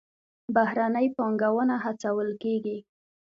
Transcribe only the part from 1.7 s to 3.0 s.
هڅول کیږي